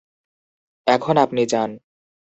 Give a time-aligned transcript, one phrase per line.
[0.87, 1.69] এখন আপনি যান।